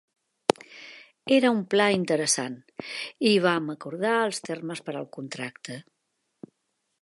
[1.35, 2.55] Era un pla interessant
[3.33, 5.79] i vam acordar els termes per al contracte.